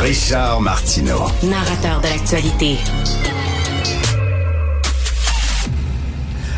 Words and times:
Richard 0.00 0.60
Martineau. 0.60 1.18
Narrateur 1.42 2.00
de 2.00 2.08
l'actualité. 2.08 2.76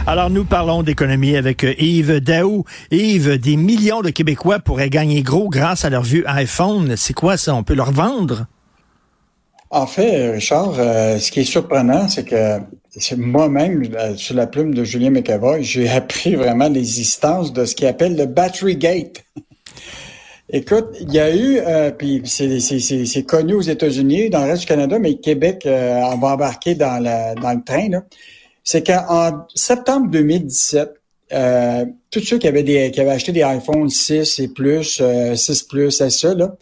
Alors, 0.06 0.30
nous 0.30 0.44
parlons 0.44 0.82
d'économie 0.82 1.36
avec 1.36 1.64
euh, 1.64 1.74
Yves 1.78 2.20
Daou. 2.20 2.64
Yves, 2.90 3.38
des 3.38 3.56
millions 3.56 4.02
de 4.02 4.10
Québécois 4.10 4.58
pourraient 4.58 4.90
gagner 4.90 5.22
gros 5.22 5.48
grâce 5.48 5.84
à 5.84 5.90
leur 5.90 6.02
vieux 6.02 6.24
iPhone. 6.28 6.96
C'est 6.96 7.14
quoi 7.14 7.36
ça? 7.36 7.54
On 7.54 7.62
peut 7.62 7.74
leur 7.74 7.92
vendre? 7.92 8.46
En 9.70 9.86
fait, 9.86 10.32
Richard, 10.32 10.74
euh, 10.78 11.18
ce 11.18 11.30
qui 11.30 11.40
est 11.40 11.44
surprenant, 11.44 12.08
c'est 12.08 12.24
que 12.24 12.58
c'est 12.90 13.18
moi-même, 13.18 13.82
euh, 13.94 14.16
sur 14.16 14.34
la 14.34 14.46
plume 14.46 14.74
de 14.74 14.82
Julien 14.82 15.10
McAvoy, 15.10 15.62
j'ai 15.62 15.88
appris 15.88 16.34
vraiment 16.34 16.68
l'existence 16.68 17.52
de 17.52 17.64
ce 17.64 17.74
qu'il 17.74 17.86
appelle 17.86 18.16
le 18.16 18.26
Battery 18.26 18.76
Gate. 18.76 19.24
Écoute, 20.50 20.96
il 21.00 21.12
y 21.12 21.18
a 21.18 21.34
eu, 21.34 21.60
puis 21.98 22.22
c'est 22.24 23.22
connu 23.24 23.54
aux 23.54 23.60
États-Unis, 23.60 24.30
dans 24.30 24.44
le 24.44 24.50
reste 24.50 24.62
du 24.62 24.66
Canada, 24.66 24.98
mais 24.98 25.16
Québec 25.16 25.62
on 25.66 26.16
va 26.16 26.34
embarquer 26.34 26.74
dans, 26.74 27.02
la, 27.02 27.34
dans 27.34 27.52
le 27.52 27.62
train. 27.62 28.02
C'est 28.64 28.86
qu'en 28.86 29.46
septembre 29.54 30.10
2017, 30.10 30.98
euh, 31.32 31.84
tous 32.10 32.20
ceux 32.20 32.38
qui 32.38 32.48
avaient, 32.48 32.62
des, 32.62 32.90
qui 32.90 33.00
avaient 33.00 33.10
acheté 33.10 33.32
des 33.32 33.42
iPhone 33.42 33.88
6 33.88 34.38
et 34.40 34.48
plus, 34.48 34.94
6 34.94 35.02
euh, 35.02 35.54
Plus, 35.68 36.00
et 36.00 36.10
ça, 36.10 36.34
là, 36.34 36.56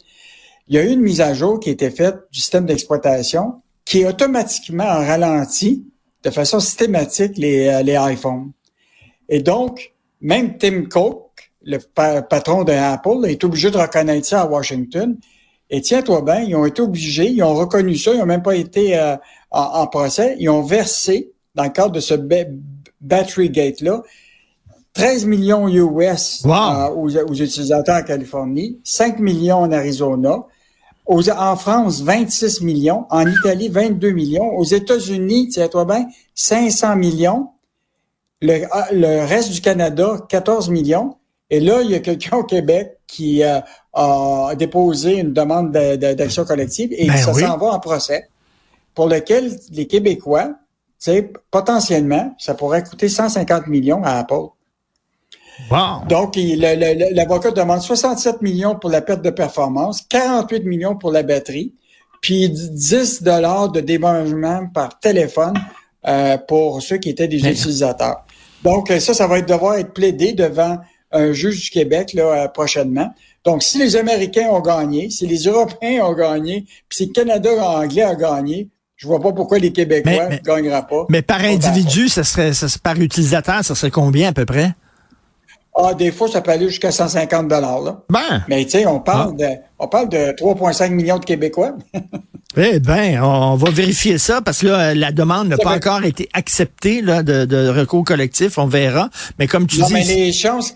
il 0.68 0.74
y 0.74 0.78
a 0.78 0.82
eu 0.82 0.90
une 0.90 1.00
mise 1.00 1.20
à 1.20 1.34
jour 1.34 1.60
qui 1.60 1.68
a 1.68 1.72
été 1.72 1.90
faite 1.90 2.16
du 2.32 2.40
système 2.40 2.66
d'exploitation 2.66 3.62
qui 3.84 4.04
automatiquement 4.04 4.84
ralenti 4.84 5.84
de 6.24 6.30
façon 6.30 6.58
systématique 6.58 7.38
les, 7.38 7.68
euh, 7.68 7.82
les 7.82 7.96
iPhones. 8.12 8.50
Et 9.28 9.40
donc, 9.40 9.94
même 10.20 10.58
Tim 10.58 10.86
Cook, 10.86 11.25
le 11.66 11.78
patron 12.22 12.64
de 12.64 12.72
Apple, 12.72 13.26
est 13.28 13.42
obligé 13.44 13.70
de 13.70 13.76
reconnaître 13.76 14.26
ça 14.26 14.42
à 14.42 14.46
Washington. 14.46 15.16
Et 15.68 15.80
tiens-toi 15.80 16.22
bien, 16.22 16.40
ils 16.40 16.54
ont 16.54 16.64
été 16.64 16.80
obligés, 16.80 17.28
ils 17.28 17.42
ont 17.42 17.54
reconnu 17.54 17.96
ça, 17.96 18.12
ils 18.12 18.18
n'ont 18.18 18.26
même 18.26 18.42
pas 18.42 18.54
été 18.54 18.98
en, 18.98 19.18
en, 19.60 19.86
procès, 19.88 20.36
ils 20.38 20.48
ont 20.48 20.62
versé 20.62 21.32
dans 21.56 21.64
le 21.64 21.70
cadre 21.70 21.90
de 21.90 22.00
ce 22.00 22.14
Battery 23.00 23.50
Gate-là, 23.50 24.02
13 24.96 25.26
millions 25.26 25.68
US 25.68 26.42
euh, 26.46 26.88
aux, 26.88 27.10
utilisateurs 27.10 27.96
en 27.96 28.02
Californie, 28.02 28.78
5 28.82 29.18
millions 29.18 29.58
en 29.58 29.72
Arizona, 29.72 30.38
en 31.06 31.56
France, 31.56 32.00
26 32.00 32.62
millions, 32.62 33.04
en 33.10 33.26
Italie, 33.26 33.68
22 33.68 34.10
millions, 34.10 34.56
aux 34.56 34.64
États-Unis, 34.64 35.48
tiens-toi 35.48 35.84
bien, 35.84 36.06
500 36.34 36.96
millions, 36.96 37.50
ah, 38.70 38.88
le, 38.92 39.26
reste 39.26 39.52
du 39.52 39.60
Canada, 39.60 40.18
14 40.28 40.70
millions, 40.70 41.16
et 41.50 41.60
là, 41.60 41.82
il 41.82 41.90
y 41.90 41.94
a 41.94 42.00
quelqu'un 42.00 42.38
au 42.38 42.44
Québec 42.44 42.98
qui 43.06 43.42
euh, 43.42 43.60
a 43.92 44.54
déposé 44.56 45.18
une 45.18 45.32
demande 45.32 45.72
d'action 45.72 46.44
collective 46.44 46.92
et 46.92 47.06
ben 47.06 47.16
ça 47.16 47.32
s'en 47.32 47.56
va 47.56 47.66
en 47.66 47.80
procès, 47.80 48.28
pour 48.94 49.08
lequel 49.08 49.56
les 49.70 49.86
Québécois 49.86 50.54
sais, 50.98 51.32
potentiellement, 51.50 52.34
ça 52.38 52.54
pourrait 52.54 52.82
coûter 52.82 53.08
150 53.08 53.66
millions 53.66 54.02
à 54.02 54.18
Apple. 54.18 54.48
Donc, 56.08 56.36
l'avocat 56.36 57.50
demande 57.50 57.80
67 57.80 58.42
millions 58.42 58.76
pour 58.76 58.90
la 58.90 59.00
perte 59.00 59.22
de 59.22 59.30
performance, 59.30 60.02
48 60.02 60.64
millions 60.64 60.96
pour 60.96 61.10
la 61.10 61.22
batterie, 61.22 61.72
puis 62.20 62.50
10 62.50 63.22
dollars 63.22 63.70
de 63.70 63.80
démangement 63.80 64.66
par 64.72 64.98
téléphone 65.00 65.54
euh, 66.06 66.36
pour 66.36 66.82
ceux 66.82 66.98
qui 66.98 67.08
étaient 67.08 67.28
des 67.28 67.38
utilisateurs. 67.38 68.24
Donc, 68.62 68.88
ça, 68.88 69.14
ça 69.14 69.26
va 69.26 69.40
devoir 69.40 69.76
être 69.76 69.92
plaidé 69.92 70.32
devant 70.32 70.78
un 71.12 71.32
juge 71.32 71.62
du 71.64 71.70
Québec 71.70 72.12
là, 72.14 72.24
euh, 72.24 72.48
prochainement. 72.48 73.12
Donc, 73.44 73.62
si 73.62 73.78
les 73.78 73.96
Américains 73.96 74.48
ont 74.50 74.60
gagné, 74.60 75.08
si 75.10 75.26
les 75.26 75.44
Européens 75.44 76.04
ont 76.04 76.14
gagné, 76.14 76.64
puis 76.88 76.96
si 76.96 77.06
le 77.06 77.12
Canada 77.12 77.50
anglais 77.50 78.02
a 78.02 78.14
gagné, 78.14 78.68
je 78.96 79.06
vois 79.06 79.20
pas 79.20 79.32
pourquoi 79.32 79.58
les 79.58 79.72
Québécois 79.72 80.28
ne 80.28 80.38
gagneraient 80.38 80.86
pas. 80.88 81.06
Mais 81.08 81.22
par 81.22 81.40
individu, 81.40 82.08
ça 82.08 82.24
serait, 82.24 82.54
ça, 82.54 82.66
par 82.82 82.98
utilisateur, 82.98 83.64
ça 83.64 83.74
serait 83.74 83.90
combien 83.90 84.30
à 84.30 84.32
peu 84.32 84.46
près? 84.46 84.74
Ah, 85.78 85.92
des 85.92 86.10
fois, 86.10 86.26
ça 86.26 86.40
peut 86.40 86.50
aller 86.50 86.68
jusqu'à 86.68 86.90
150 86.90 87.48
dollars. 87.48 87.98
Ben. 88.08 88.42
Mais 88.48 88.64
tu 88.64 88.70
sais, 88.70 88.86
on 88.86 88.98
parle 88.98 89.34
ah. 89.38 89.42
de, 89.42 89.54
on 89.78 89.88
parle 89.88 90.08
de 90.08 90.32
3,5 90.32 90.90
millions 90.90 91.18
de 91.18 91.24
Québécois. 91.26 91.72
eh 92.56 92.80
bien, 92.80 93.22
on 93.22 93.56
va 93.56 93.70
vérifier 93.70 94.16
ça 94.16 94.40
parce 94.40 94.60
que 94.60 94.68
là, 94.68 94.94
la 94.94 95.12
demande 95.12 95.48
n'a 95.48 95.58
pas 95.58 95.76
encore 95.76 96.02
été 96.04 96.30
acceptée 96.32 97.02
là, 97.02 97.22
de, 97.22 97.68
recours 97.68 98.04
collectif. 98.04 98.56
On 98.56 98.66
verra. 98.66 99.10
Mais 99.38 99.46
comme 99.46 99.66
tu 99.66 99.80
non, 99.80 99.86
dis, 99.88 99.92
mais 99.92 100.04
les 100.04 100.32
chances, 100.32 100.72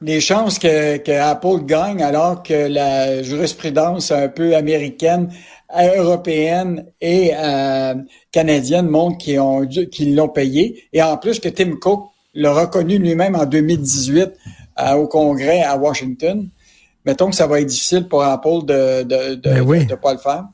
les 0.00 0.20
chances 0.20 0.58
que, 0.58 0.98
que 0.98 1.12
Apple 1.12 1.64
gagne 1.64 2.02
alors 2.02 2.42
que 2.42 2.68
la 2.68 3.22
jurisprudence 3.22 4.10
un 4.10 4.28
peu 4.28 4.54
américaine 4.54 5.30
européenne 5.74 6.86
et 7.00 7.32
euh, 7.34 7.94
canadienne 8.30 8.88
montrent 8.88 9.18
qu'ils 9.18 9.40
ont 9.40 9.66
qu'ils 9.66 10.14
l'ont 10.14 10.28
payé. 10.28 10.84
Et 10.92 11.02
en 11.02 11.16
plus 11.16 11.40
que 11.40 11.48
Tim 11.48 11.76
Cook 11.80 12.10
l'a 12.34 12.52
reconnu 12.52 12.98
lui-même 12.98 13.34
en 13.34 13.46
2018 13.46 14.32
euh, 14.78 14.92
au 14.94 15.08
Congrès 15.08 15.62
à 15.62 15.76
Washington. 15.76 16.48
Mettons 17.06 17.30
que 17.30 17.36
ça 17.36 17.46
va 17.46 17.60
être 17.60 17.66
difficile 17.66 18.08
pour 18.08 18.22
Apple 18.24 18.64
de 18.64 19.04
de, 19.04 19.34
de, 19.36 19.62
ben 19.62 19.96
pas 19.96 20.12
le 20.12 20.18
faire. 20.18 20.44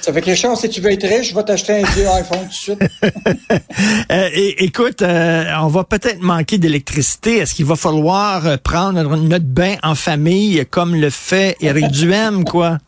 Ça 0.00 0.12
fait 0.12 0.20
que 0.20 0.30
Richard, 0.30 0.56
si 0.56 0.68
tu 0.68 0.80
veux 0.80 0.90
être 0.90 1.06
riche, 1.06 1.30
je 1.30 1.34
vais 1.34 1.44
t'acheter 1.44 1.82
un 1.82 1.86
vieux 1.86 2.08
iPhone 2.08 2.40
tout 2.40 2.48
de 2.48 2.52
suite. 2.52 2.82
euh, 4.10 4.28
écoute, 4.34 5.02
euh, 5.02 5.44
on 5.60 5.68
va 5.68 5.84
peut-être 5.84 6.20
manquer 6.20 6.58
d'électricité. 6.58 7.38
Est-ce 7.38 7.54
qu'il 7.54 7.66
va 7.66 7.76
falloir 7.76 8.58
prendre 8.58 9.16
notre 9.16 9.44
bain 9.44 9.76
en 9.82 9.94
famille 9.94 10.66
comme 10.68 10.96
le 10.96 11.10
fait 11.10 11.56
Eric 11.60 11.88
Duhem, 11.92 12.44
quoi? 12.44 12.78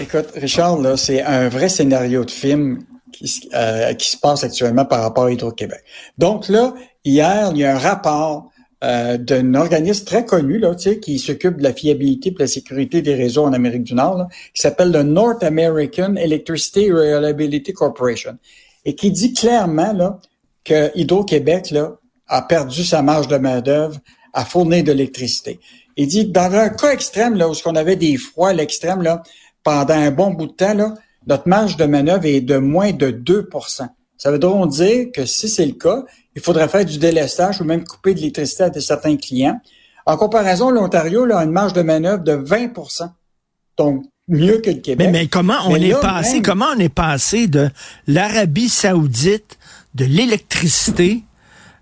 Écoute, 0.00 0.28
Richard, 0.34 0.78
là, 0.78 0.96
c'est 0.96 1.22
un 1.22 1.48
vrai 1.48 1.68
scénario 1.68 2.24
de 2.24 2.30
film 2.30 2.80
qui, 3.12 3.48
euh, 3.54 3.94
qui, 3.94 4.10
se 4.10 4.16
passe 4.16 4.44
actuellement 4.44 4.84
par 4.84 5.02
rapport 5.02 5.24
à 5.24 5.32
Hydro-Québec. 5.32 5.80
Donc 6.16 6.48
là, 6.48 6.74
hier, 7.04 7.50
il 7.52 7.58
y 7.58 7.64
a 7.64 7.74
un 7.74 7.78
rapport 7.78 8.50
euh, 8.84 9.16
d'un 9.18 9.54
organisme 9.54 10.04
très 10.04 10.24
connu 10.24 10.58
là, 10.58 10.74
qui 10.74 11.18
s'occupe 11.18 11.56
de 11.56 11.64
la 11.64 11.72
fiabilité 11.72 12.28
et 12.28 12.32
de 12.32 12.38
la 12.38 12.46
sécurité 12.46 13.02
des 13.02 13.14
réseaux 13.14 13.44
en 13.44 13.52
Amérique 13.52 13.82
du 13.82 13.94
Nord, 13.94 14.28
qui 14.54 14.62
s'appelle 14.62 14.92
le 14.92 15.02
North 15.02 15.42
American 15.42 16.14
Electricity 16.14 16.92
Reliability 16.92 17.72
Corporation, 17.72 18.38
et 18.84 18.94
qui 18.94 19.10
dit 19.10 19.32
clairement 19.32 19.92
là, 19.92 20.20
que 20.62 20.96
Hydro-Québec 20.96 21.74
a 22.28 22.42
perdu 22.42 22.84
sa 22.84 23.02
marge 23.02 23.26
de 23.26 23.36
main-d'œuvre 23.36 23.98
à 24.32 24.44
fournir 24.44 24.84
de 24.84 24.92
l'électricité. 24.92 25.58
Il 25.96 26.06
dit 26.06 26.26
dans 26.26 26.52
un 26.52 26.68
cas 26.68 26.92
extrême, 26.92 27.34
là, 27.34 27.48
où 27.48 27.54
on 27.66 27.74
avait 27.74 27.96
des 27.96 28.16
froids 28.16 28.50
à 28.50 28.52
l'extrême, 28.52 29.02
là, 29.02 29.22
pendant 29.64 29.94
un 29.94 30.12
bon 30.12 30.30
bout 30.30 30.46
de 30.46 30.52
temps, 30.52 30.74
là, 30.74 30.94
notre 31.26 31.48
marge 31.48 31.76
de 31.76 31.84
manœuvre 31.84 32.26
est 32.26 32.40
de 32.40 32.58
moins 32.58 32.92
de 32.92 33.10
2% 33.10 33.88
Ça 34.16 34.30
veut 34.30 34.38
donc 34.38 34.70
dire 34.70 35.08
que 35.12 35.26
si 35.26 35.48
c'est 35.48 35.66
le 35.66 35.72
cas, 35.72 36.04
il 36.38 36.40
faudrait 36.40 36.68
faire 36.68 36.84
du 36.84 36.98
délestage 36.98 37.60
ou 37.60 37.64
même 37.64 37.82
couper 37.84 38.14
de 38.14 38.20
l'électricité 38.20 38.62
à 38.62 38.80
certains 38.80 39.16
clients. 39.16 39.60
En 40.06 40.16
comparaison, 40.16 40.70
l'Ontario 40.70 41.24
a 41.32 41.42
une 41.42 41.50
marge 41.50 41.72
de 41.72 41.82
manœuvre 41.82 42.22
de 42.22 42.32
20% 42.32 43.10
Donc, 43.76 44.04
mieux 44.28 44.58
que 44.58 44.70
le 44.70 44.76
Québec. 44.76 45.08
Mais, 45.10 45.26
comment 45.26 45.58
on 45.66 45.74
est 45.74 46.00
passé, 46.00 46.40
comment 46.40 46.68
on 46.76 46.78
est 46.78 46.94
passé 46.94 47.48
de 47.48 47.70
l'Arabie 48.06 48.68
Saoudite, 48.68 49.58
de 49.96 50.04
l'électricité, 50.04 51.24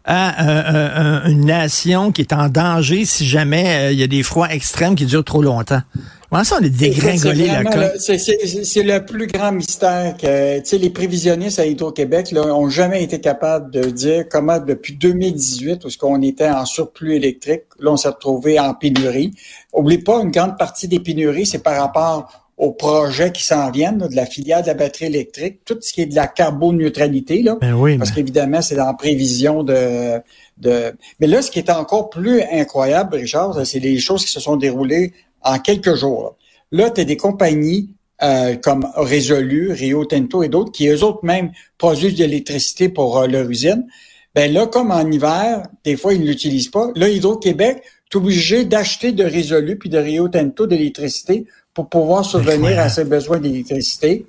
à 0.06 1.27
une 1.27 1.44
nation 1.44 2.12
qui 2.12 2.23
est 2.23 2.33
en 2.33 2.49
danger 2.49 3.05
si 3.05 3.27
jamais 3.27 3.88
euh, 3.88 3.93
il 3.93 3.99
y 3.99 4.05
a 4.05 4.06
des 4.06 4.23
froids 4.23 4.55
extrêmes 4.55 4.94
qui 4.94 5.05
durent 5.05 5.25
trop 5.25 5.43
longtemps? 5.43 5.83
Comment 6.31 6.44
ça, 6.44 6.56
on 6.60 6.64
est 6.64 6.70
dégringolé 6.70 7.47
là 7.47 7.92
C'est 7.98 8.82
le 8.82 9.04
plus 9.04 9.26
grand 9.26 9.53
mystère 9.53 10.16
que 10.16 10.59
tu 10.59 10.64
sais, 10.64 10.78
les 10.78 10.91
prévisionnistes 10.91 11.59
à 11.59 11.66
Hydro-Québec 11.66 12.34
ont 12.37 12.69
jamais 12.69 13.03
été 13.03 13.20
capables 13.20 13.70
de 13.70 13.82
dire 13.91 14.25
comment 14.28 14.59
depuis 14.59 14.94
2018, 14.94 15.84
où 15.84 15.91
ce 15.91 15.98
qu'on 15.98 16.20
était 16.22 16.48
en 16.48 16.64
surplus 16.64 17.14
électrique, 17.14 17.62
là 17.78 17.92
on 17.92 17.97
s'est 17.97 18.09
retrouvé 18.09 18.59
en 18.59 18.75
pénurie. 18.75 19.32
Oublie 19.72 19.98
pas, 19.98 20.20
une 20.20 20.31
grande 20.31 20.58
partie 20.58 20.88
des 20.88 21.00
pénuries, 21.00 21.46
c'est 21.46 21.62
par 21.62 21.81
rapport 21.81 22.29
aux 22.56 22.72
projets 22.72 23.32
qui 23.32 23.44
s'en 23.44 23.70
viennent, 23.70 23.99
de 23.99 24.17
la 24.17 24.25
filière 24.25 24.62
de 24.62 24.69
la 24.69 24.75
batterie 24.75 25.06
électrique, 25.06 25.61
tout 25.64 25.76
ce 25.81 25.93
qui 25.93 26.00
est 26.00 26.06
de 26.06 26.14
la 26.14 26.26
carboneutralité, 26.26 27.43
là, 27.43 27.58
ben 27.61 27.75
oui, 27.75 27.99
parce 27.99 28.11
qu'évidemment, 28.11 28.62
c'est 28.62 28.81
en 28.81 28.94
prévision 28.94 29.62
de, 29.62 30.19
de... 30.56 30.94
Mais 31.20 31.26
là, 31.26 31.43
ce 31.43 31.50
qui 31.50 31.58
est 31.58 31.70
encore 31.70 32.08
plus 32.08 32.40
incroyable, 32.50 33.17
Richard, 33.17 33.55
c'est 33.67 33.79
les 33.79 33.99
choses 33.99 34.25
qui 34.25 34.32
se 34.32 34.40
sont 34.40 34.56
déroulées 34.56 35.12
en 35.46 35.58
quelques 35.58 35.94
jours. 35.94 36.37
Là, 36.72 36.90
tu 36.90 37.00
as 37.00 37.04
des 37.04 37.16
compagnies 37.16 37.90
euh, 38.22 38.56
comme 38.56 38.87
Résolu, 38.96 39.72
Rio 39.72 40.04
Tinto 40.04 40.43
et 40.43 40.48
d'autres 40.48 40.72
qui, 40.72 40.88
eux 40.88 41.04
autres 41.04 41.25
même, 41.25 41.52
produisent 41.78 42.16
de 42.16 42.25
l'électricité 42.25 42.88
pour 42.88 43.19
euh, 43.19 43.26
leur 43.26 43.48
usine. 43.48 43.87
Ben 44.34 44.52
là, 44.52 44.66
comme 44.66 44.90
en 44.90 45.10
hiver, 45.10 45.62
des 45.84 45.96
fois, 45.96 46.14
ils 46.14 46.20
ne 46.20 46.26
l'utilisent 46.26 46.70
pas. 46.70 46.90
Là, 46.94 47.08
Hydro-Québec 47.08 47.82
est 47.82 48.16
obligé 48.16 48.64
d'acheter 48.64 49.12
de 49.12 49.25
Résolu 49.25 49.78
puis 49.78 49.88
de 49.88 49.98
Rio 49.98 50.28
Tinto 50.28 50.66
de 50.66 50.75
l'électricité 50.75 51.46
pour 51.72 51.88
pouvoir 51.88 52.25
subvenir 52.25 52.78
à 52.78 52.88
ses 52.88 53.04
besoins 53.04 53.38
d'électricité. 53.38 54.26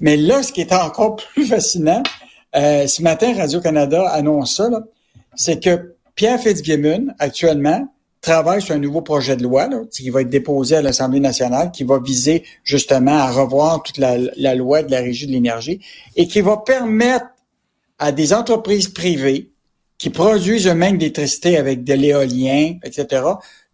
Mais 0.00 0.16
là, 0.16 0.42
ce 0.42 0.52
qui 0.52 0.60
est 0.60 0.72
encore 0.72 1.16
plus 1.34 1.46
fascinant, 1.46 2.02
euh, 2.54 2.86
ce 2.86 3.02
matin, 3.02 3.34
Radio-Canada 3.36 4.08
annonce 4.08 4.56
ça, 4.56 4.70
c'est 5.34 5.62
que 5.62 5.94
Pierre 6.14 6.40
Fitzgibbon, 6.40 7.08
actuellement, 7.18 7.88
travaille 8.26 8.60
sur 8.60 8.74
un 8.74 8.78
nouveau 8.78 9.02
projet 9.02 9.36
de 9.36 9.44
loi 9.44 9.68
qui 9.92 10.10
va 10.10 10.22
être 10.22 10.28
déposé 10.28 10.76
à 10.76 10.82
l'Assemblée 10.82 11.20
nationale, 11.20 11.70
qui 11.70 11.84
va 11.84 12.00
viser 12.00 12.44
justement 12.64 13.16
à 13.16 13.30
revoir 13.30 13.82
toute 13.84 13.98
la, 13.98 14.54
loi 14.54 14.82
de 14.82 14.90
la 14.90 14.98
Régie 14.98 15.28
de 15.28 15.32
l'énergie 15.32 15.80
et 16.16 16.26
qui 16.26 16.40
va 16.40 16.56
permettre 16.56 17.26
à 17.98 18.10
des 18.10 18.34
entreprises 18.34 18.88
privées 18.88 19.52
qui 19.96 20.10
produisent 20.10 20.66
eux-mêmes 20.66 20.98
d'électricité 20.98 21.56
avec 21.56 21.84
de 21.84 21.94
l'éolien, 21.94 22.74
etc., 22.82 23.22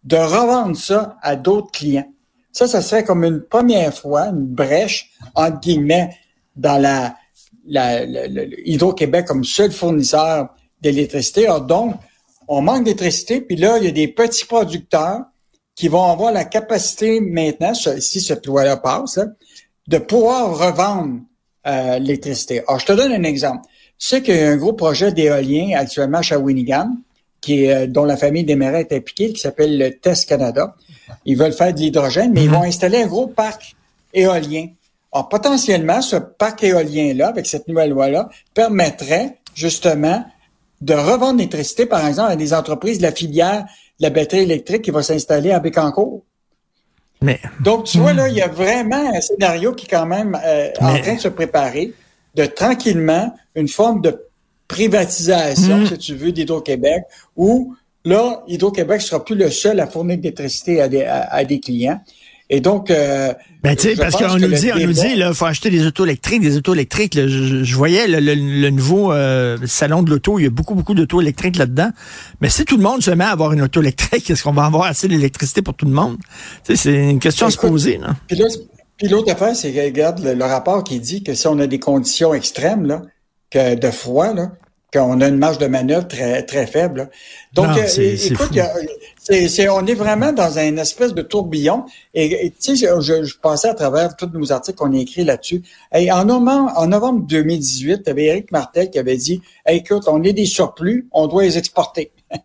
de 0.05 0.17
revendre 0.17 0.77
ça 0.77 1.17
à 1.23 1.35
d'autres 1.35 1.71
clients. 1.71 2.13
Ça, 2.53 2.69
ça 2.69 2.83
serait 2.83 3.05
comme 3.05 3.25
une 3.25 3.41
première 3.41 3.97
fois, 3.97 4.27
une 4.27 4.47
brèche, 4.47 5.13
entre 5.35 5.61
guillemets, 5.61 6.11
dans 6.55 6.81
la, 6.81 7.17
Hydro-Québec 8.67 9.25
comme 9.27 9.45
seul 9.45 9.73
fournisseur 9.73 10.49
d'électricité. 10.83 11.47
Donc, 11.67 11.95
on 12.55 12.61
manque 12.61 12.85
d'électricité, 12.85 13.41
puis 13.41 13.57
là, 13.57 13.79
il 13.79 13.85
y 13.85 13.89
a 13.89 13.93
des 13.93 14.09
petits 14.09 14.45
producteurs 14.45 15.23
qui 15.75 15.89
vont 15.89 16.05
avoir 16.05 16.33
la 16.33 16.45
capacité 16.45 17.19
maintenant, 17.23 17.73
si 17.73 18.21
cette 18.21 18.45
loi-là 18.45 18.77
passe, 18.77 19.19
de 19.89 19.97
pouvoir 19.97 20.59
revendre 20.59 21.21
euh, 21.67 21.99
l'électricité. 21.99 22.63
Alors, 22.69 22.79
je 22.79 22.85
te 22.85 22.93
donne 22.93 23.13
un 23.13 23.23
exemple. 23.23 23.63
Tu 23.99 24.07
sais 24.07 24.21
qu'il 24.23 24.37
y 24.37 24.41
a 24.41 24.51
un 24.51 24.57
gros 24.57 24.75
projet 24.75 25.13
d'éolien 25.13 25.79
actuellement 25.79 26.19
à 26.19 26.23
Shawinigan, 26.23 26.91
qui 27.41 27.65
est, 27.65 27.75
euh, 27.75 27.87
dont 27.87 28.05
la 28.05 28.19
famille 28.19 28.45
des 28.45 28.55
Desmarais 28.55 28.83
est 28.83 28.95
impliquée, 28.95 29.33
qui 29.33 29.41
s'appelle 29.41 29.79
le 29.79 29.91
TEST 29.99 30.29
Canada. 30.29 30.77
Ils 31.25 31.39
veulent 31.39 31.55
faire 31.55 31.73
de 31.73 31.79
l'hydrogène, 31.79 32.33
mais 32.35 32.45
ils 32.45 32.51
mhm. 32.51 32.57
vont 32.57 32.63
installer 32.65 33.03
un 33.03 33.07
gros 33.07 33.29
parc 33.29 33.77
éolien. 34.13 34.67
Alors, 35.11 35.31
potentiellement, 35.31 36.03
ce 36.03 36.17
parc 36.17 36.65
éolien-là, 36.65 37.29
avec 37.29 37.47
cette 37.47 37.67
nouvelle 37.67 37.91
loi-là, 37.91 38.29
permettrait 38.53 39.39
justement 39.55 40.23
de 40.83 40.95
revendre 40.95 41.39
l'électricité, 41.39 41.87
par 41.87 42.05
exemple, 42.07 42.33
à 42.33 42.37
des 42.37 42.53
entreprises 42.53 42.99
de 42.99 43.05
la 43.05 43.13
filière 43.13 43.65
de 44.01 44.05
la 44.05 44.11
batterie 44.11 44.41
électrique 44.41 44.83
qui 44.83 44.91
va 44.91 45.03
s'installer 45.03 45.53
à 45.53 45.61
Bécancourt. 45.61 46.25
Mais, 47.21 47.41
Donc, 47.61 47.85
tu 47.85 47.99
vois, 47.99 48.13
là, 48.13 48.29
il 48.29 48.35
y 48.35 48.43
a 48.43 48.49
vraiment 48.49 49.15
un 49.15 49.21
scénario 49.21 49.73
qui 49.75 49.87
est 49.87 49.89
quand 49.89 50.07
même 50.07 50.37
euh, 50.45 50.71
en 50.81 50.99
train 50.99 51.15
de 51.15 51.21
se 51.21 51.29
préparer, 51.29 51.93
de 52.35 52.45
tranquillement 52.47 53.33
une 53.55 53.69
forme 53.69 54.01
de 54.01 54.27
privatisation, 54.67 55.79
hmm. 55.79 55.87
si 55.87 55.99
tu 55.99 56.15
veux, 56.17 56.33
d'Hydro-Québec, 56.33 57.05
où 57.37 57.77
là, 58.05 58.43
Hydro-Québec 58.49 59.01
sera 59.03 59.25
plus 59.25 59.37
le 59.37 59.51
seul 59.51 59.79
à 59.79 59.87
fournir 59.87 60.17
de 60.17 60.23
l'électricité 60.23 60.81
à 60.81 60.89
des, 60.89 61.05
à 61.05 61.45
des 61.45 61.61
clients. 61.61 62.01
Et 62.55 62.61
donc, 62.61 62.91
euh, 62.91 63.33
ben, 63.63 63.75
tu 63.75 63.89
sais, 63.89 63.97
parce 63.97 64.15
qu'on 64.15 64.37
nous 64.37 64.49
dit, 64.49 64.71
on 64.75 64.79
nous 64.79 64.93
dit, 64.93 65.15
là, 65.15 65.33
faut 65.33 65.47
acheter 65.47 65.71
des 65.71 65.87
autos 65.87 66.05
électriques, 66.05 66.43
des 66.43 66.59
autos 66.59 66.75
électriques. 66.75 67.15
je, 67.15 67.75
voyais 67.75 68.07
le, 68.07 68.69
nouveau 68.69 69.11
euh, 69.11 69.57
salon 69.65 70.03
de 70.03 70.11
l'auto, 70.11 70.39
il 70.39 70.43
y 70.43 70.47
a 70.47 70.51
beaucoup, 70.51 70.75
beaucoup 70.75 70.93
d'autos 70.93 71.23
électriques 71.23 71.57
là-dedans. 71.57 71.89
Mais 72.43 72.51
si 72.51 72.67
tout 72.67 72.77
le 72.77 72.83
monde 72.83 73.03
se 73.03 73.11
met 73.11 73.25
à 73.25 73.31
avoir 73.31 73.55
une 73.55 73.63
auto 73.63 73.81
électrique, 73.81 74.29
est-ce 74.31 74.43
qu'on 74.43 74.53
va 74.53 74.67
avoir 74.67 74.85
assez 74.85 75.09
d'électricité 75.09 75.63
pour 75.63 75.73
tout 75.73 75.87
le 75.87 75.93
monde? 75.93 76.19
Tu 76.63 76.77
sais, 76.77 76.77
c'est 76.77 77.11
une 77.11 77.21
question 77.21 77.47
à 77.47 77.51
se 77.51 77.57
poser, 77.57 77.97
là. 77.97 78.15
Puis 78.99 79.09
l'autre 79.09 79.33
affaire, 79.33 79.57
c'est 79.57 79.73
que, 79.73 79.83
regarde, 79.83 80.23
le, 80.23 80.45
rapport 80.45 80.85
qui 80.85 81.01
dit 81.01 81.23
que 81.23 81.33
si 81.33 81.47
on 81.47 81.59
a 81.59 81.67
des 81.67 81.79
conditions 81.79 82.35
extrêmes, 82.35 82.85
là, 82.85 83.01
que 83.51 83.77
de 83.77 83.91
froid, 83.91 84.35
là, 84.35 84.53
qu'on 84.93 85.21
a 85.21 85.29
une 85.29 85.39
marge 85.39 85.59
de 85.59 85.67
manœuvre 85.67 86.07
très, 86.07 86.43
très 86.43 86.67
faible. 86.67 87.11
Donc, 87.55 87.77
euh, 87.77 87.87
écoute, 87.99 88.59
c'est, 89.19 89.69
on 89.69 89.87
est 89.87 89.95
vraiment 89.95 90.33
dans 90.33 90.59
un 90.59 90.77
espèce 90.77 91.15
de 91.15 91.23
tourbillon. 91.23 91.85
Et 92.13 92.53
tu 92.61 92.77
sais, 92.77 92.87
je, 93.01 93.23
je, 93.25 93.39
passais 93.39 93.69
à 93.69 93.75
travers 93.75 94.17
tous 94.17 94.29
nos 94.35 94.53
articles 94.53 94.77
qu'on 94.77 94.93
a 94.93 94.99
écrits 94.99 95.25
là-dessus. 95.25 95.63
Et 95.95 96.13
en 96.13 96.25
novembre, 96.25 96.73
en 96.77 96.87
novembre 96.87 97.27
2018, 97.27 98.03
il 98.05 98.07
y 98.07 98.11
avait 98.11 98.25
Éric 98.25 98.53
Martel 98.53 98.91
qui 98.91 98.99
avait 98.99 99.17
dit 99.17 99.41
Écoute, 99.67 100.05
on 100.09 100.23
est 100.25 100.35
des 100.35 100.47
surplus, 100.47 101.09
on 101.13 101.27
doit 101.27 101.45
les 101.45 101.57
exporter. 101.57 102.13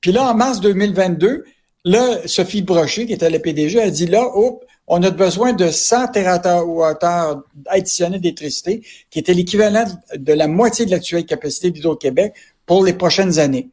Puis 0.00 0.12
là, 0.12 0.30
en 0.30 0.34
mars 0.34 0.60
2022, 0.60 1.44
là, 1.84 2.18
Sophie 2.26 2.62
Brochet, 2.62 3.06
qui 3.06 3.14
était 3.14 3.30
la 3.30 3.38
PDG, 3.38 3.80
a 3.80 3.90
dit 3.90 4.06
là, 4.06 4.28
oh, 4.34 4.60
on 4.88 5.02
a 5.02 5.10
besoin 5.10 5.52
de 5.52 5.70
100 5.70 6.08
TWh 6.08 7.42
additionnels 7.66 8.20
d'électricité, 8.20 8.82
qui 9.10 9.18
était 9.18 9.34
l'équivalent 9.34 9.84
de 10.14 10.32
la 10.32 10.46
moitié 10.46 10.86
de 10.86 10.90
l'actuelle 10.90 11.26
capacité 11.26 11.70
d'Hydro-Québec 11.70 12.34
pour 12.66 12.84
les 12.84 12.92
prochaines 12.92 13.38
années. 13.38 13.70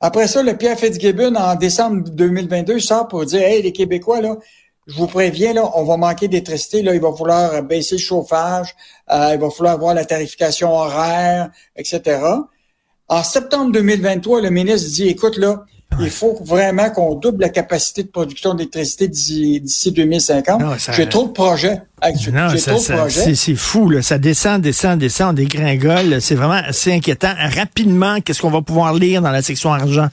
Après 0.00 0.26
ça, 0.28 0.42
le 0.42 0.56
Pierre 0.56 0.78
Fitzgibbon, 0.78 1.34
en 1.34 1.54
décembre 1.54 2.08
2022, 2.10 2.78
sort 2.78 3.08
pour 3.08 3.24
dire, 3.24 3.42
hey, 3.42 3.62
les 3.62 3.72
Québécois, 3.72 4.20
là, 4.20 4.36
je 4.86 4.96
vous 4.96 5.06
préviens, 5.06 5.54
là, 5.54 5.70
on 5.76 5.84
va 5.84 5.96
manquer 5.96 6.28
d'électricité, 6.28 6.82
là, 6.82 6.94
il 6.94 7.00
va 7.00 7.12
falloir 7.12 7.62
baisser 7.62 7.94
le 7.94 8.00
chauffage, 8.00 8.74
euh, 9.10 9.30
il 9.32 9.40
va 9.40 9.50
falloir 9.50 9.74
avoir 9.74 9.94
la 9.94 10.04
tarification 10.04 10.74
horaire, 10.74 11.50
etc. 11.76 12.20
En 13.08 13.22
septembre 13.22 13.72
2023, 13.72 14.42
le 14.42 14.50
ministre 14.50 14.90
dit, 14.90 15.08
écoute, 15.08 15.36
là, 15.36 15.64
il 16.00 16.10
faut 16.10 16.38
vraiment 16.44 16.90
qu'on 16.90 17.14
double 17.14 17.42
la 17.42 17.48
capacité 17.48 18.02
de 18.02 18.08
production 18.08 18.54
d'électricité 18.54 19.08
d'ici 19.08 19.92
2050. 19.92 20.62
J'ai 20.92 21.08
trop 21.08 21.26
de 21.26 21.32
projets. 21.32 21.82
C'est 23.34 23.54
fou, 23.54 23.88
là. 23.88 24.02
ça 24.02 24.18
descend, 24.18 24.60
descend, 24.60 24.98
descend, 24.98 25.34
des 25.34 25.46
dégringole. 25.46 26.20
C'est 26.20 26.34
vraiment 26.34 26.60
assez 26.66 26.92
inquiétant. 26.92 27.32
Rapidement, 27.56 28.20
qu'est-ce 28.20 28.40
qu'on 28.40 28.50
va 28.50 28.62
pouvoir 28.62 28.94
lire 28.94 29.22
dans 29.22 29.30
la 29.30 29.42
section 29.42 29.72
argent? 29.72 30.08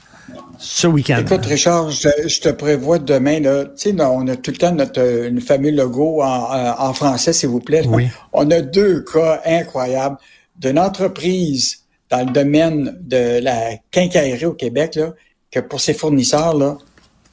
ce 0.61 0.85
week-end? 0.85 1.17
Écoute, 1.19 1.45
Richard, 1.45 1.89
je, 1.89 2.39
te 2.39 2.49
prévois 2.49 2.99
demain, 2.99 3.39
là, 3.39 3.65
tu 3.65 3.89
sais, 3.89 3.95
on 3.99 4.27
a 4.27 4.35
tout 4.35 4.51
le 4.51 4.57
temps 4.57 4.71
notre 4.71 5.01
fameux 5.43 5.71
logo 5.71 6.21
en, 6.21 6.75
en 6.77 6.93
français, 6.93 7.33
s'il 7.33 7.49
vous 7.49 7.59
plaît. 7.59 7.83
Oui. 7.87 8.07
On 8.31 8.49
a 8.51 8.61
deux 8.61 9.01
cas 9.01 9.41
incroyables 9.43 10.17
d'une 10.57 10.77
entreprise 10.77 11.79
dans 12.11 12.25
le 12.25 12.31
domaine 12.31 12.95
de 13.01 13.41
la 13.41 13.77
quincaillerie 13.89 14.45
au 14.45 14.53
Québec, 14.53 14.95
là, 14.95 15.13
que 15.51 15.59
pour 15.59 15.81
ces 15.81 15.93
fournisseurs-là, 15.93 16.77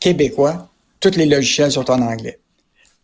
québécois, 0.01 0.69
tous 1.01 1.17
les 1.17 1.27
logiciels 1.27 1.73
sont 1.73 1.91
en 1.91 2.03
anglais. 2.03 2.39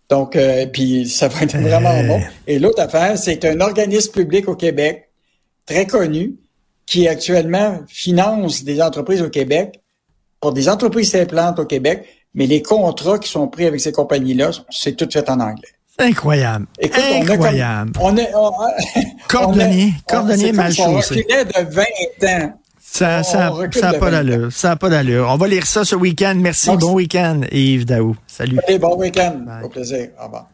Donc, 0.08 0.36
euh, 0.36 0.66
puis 0.66 1.08
ça 1.08 1.28
va 1.28 1.42
être 1.42 1.56
vraiment 1.56 2.02
bon. 2.04 2.20
Et 2.46 2.58
l'autre 2.58 2.82
affaire, 2.82 3.16
c'est 3.16 3.44
un 3.44 3.60
organisme 3.60 4.12
public 4.12 4.48
au 4.48 4.54
Québec, 4.54 5.10
très 5.64 5.86
connu, 5.86 6.34
qui 6.86 7.08
actuellement 7.08 7.80
finance 7.88 8.64
des 8.64 8.82
entreprises 8.82 9.22
au 9.22 9.30
Québec 9.30 9.80
pour 10.40 10.52
des 10.52 10.68
entreprises 10.68 11.12
s'implantent 11.12 11.58
au 11.58 11.64
Québec, 11.64 12.06
mais 12.34 12.46
les 12.46 12.60
contrats 12.60 13.18
qui 13.18 13.30
sont 13.30 13.48
pris 13.48 13.66
avec 13.66 13.80
ces 13.80 13.92
compagnies-là, 13.92 14.50
c'est 14.68 14.94
tout 14.94 15.08
fait 15.10 15.28
en 15.30 15.40
anglais. 15.40 15.68
Incroyable. 15.98 16.66
Écoute, 16.78 17.02
Incroyable. 17.14 17.92
On 18.00 18.16
est, 18.16 18.30
on, 18.34 18.50
cordonnier, 19.28 19.94
cordonnier 20.06 20.52
mal 20.52 20.74
chaussé. 20.74 21.24
de 21.24 21.70
20 21.70 21.84
ans. 22.28 22.60
Ça 22.94 23.24
ça, 23.24 23.52
ça 23.72 23.92
pas 23.94 24.08
d'allure. 24.08 24.52
Ça 24.52 24.68
n'a 24.68 24.76
pas 24.76 24.88
d'allure. 24.88 25.26
On 25.28 25.36
va 25.36 25.48
lire 25.48 25.66
ça 25.66 25.84
ce 25.84 25.96
week-end. 25.96 26.36
Merci. 26.36 26.76
bon 26.76 26.92
week-end, 26.92 27.40
Yves 27.50 27.86
Daou. 27.86 28.14
Salut. 28.28 28.60
Allez, 28.68 28.78
bon 28.78 28.96
week-end. 28.96 29.44
Au 29.64 29.68
plaisir. 29.68 30.10
Au 30.20 30.26
revoir. 30.26 30.46